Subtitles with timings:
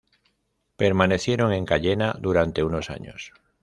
[0.77, 3.33] Permanecieron en Cayena durante unos años.